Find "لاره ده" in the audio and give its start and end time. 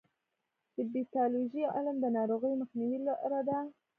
3.07-3.57